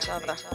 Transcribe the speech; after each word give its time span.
Charra. 0.00 0.53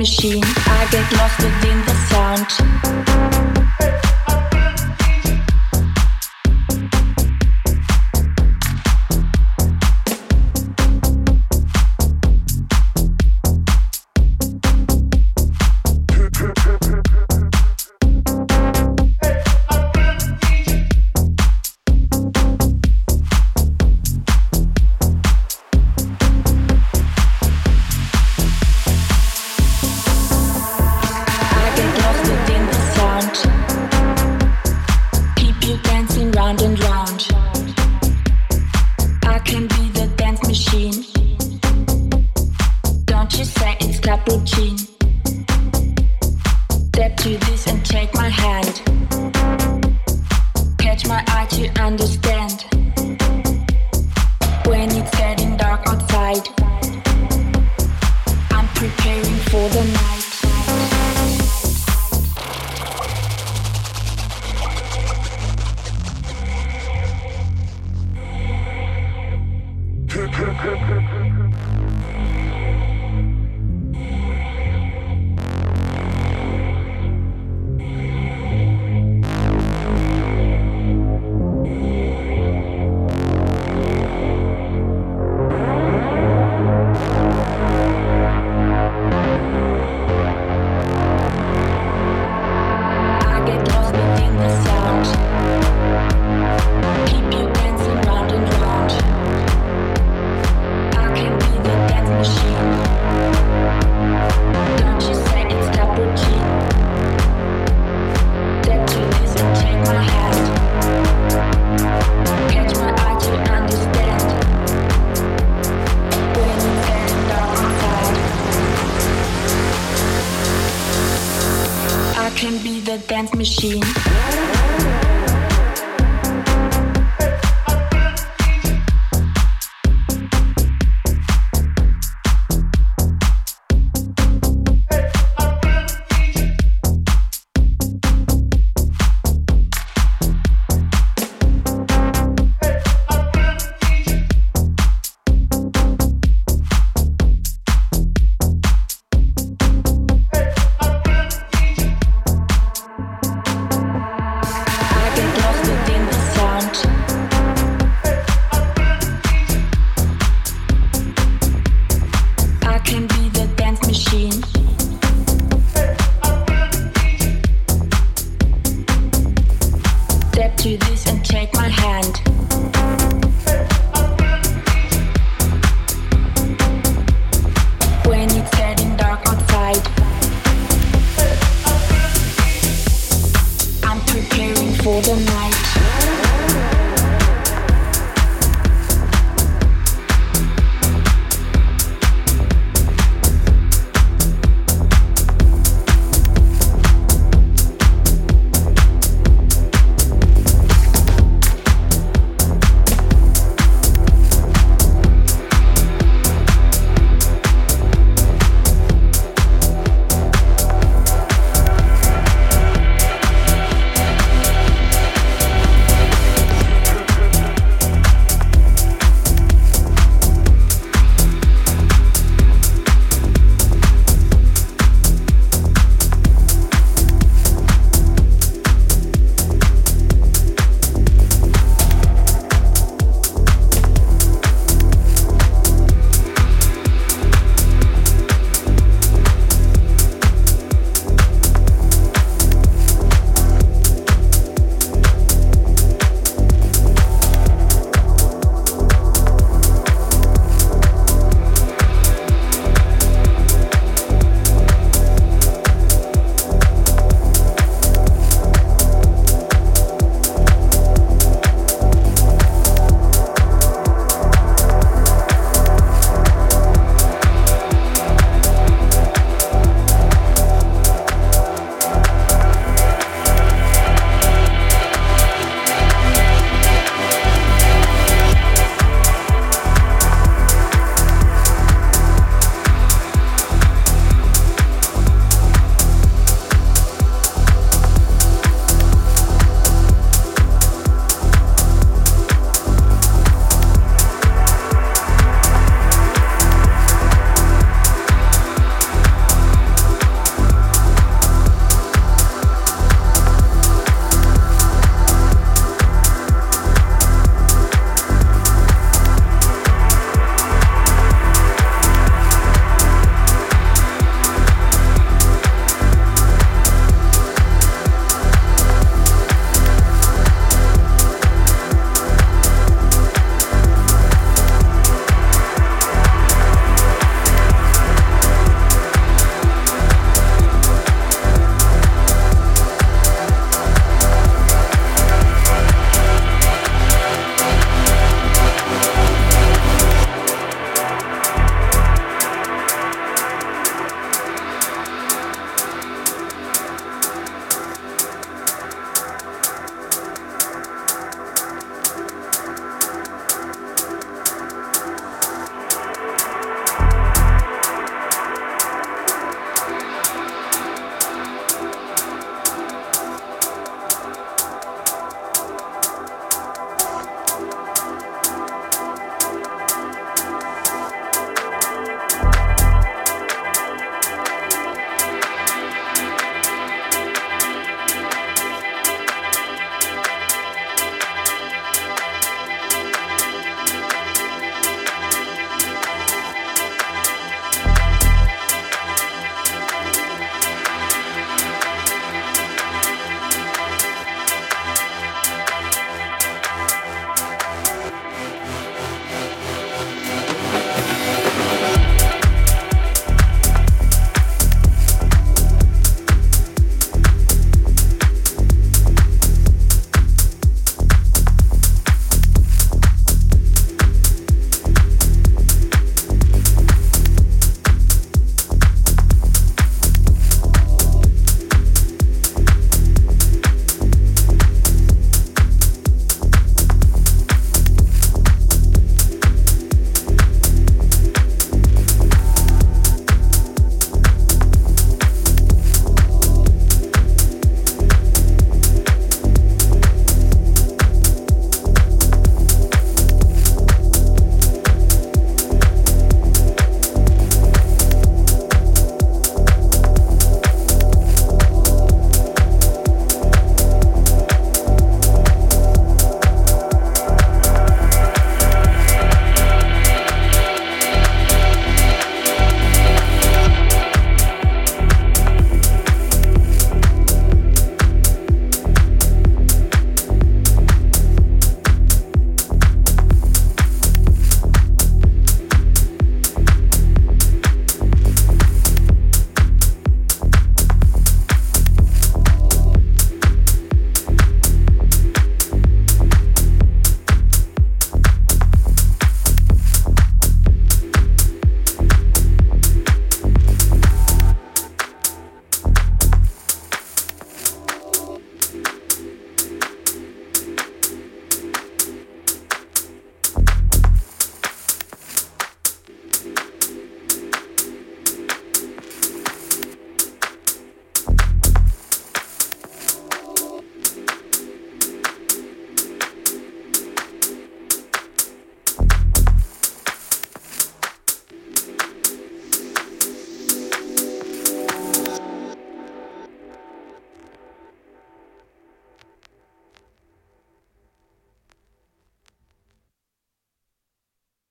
Machine. 0.00 0.29